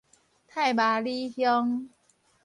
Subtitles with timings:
[0.47, 1.87] 太麻里鄉